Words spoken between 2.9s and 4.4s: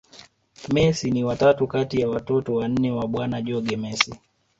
wa bwana Jorge Mesi